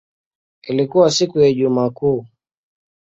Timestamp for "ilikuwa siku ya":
0.63-1.47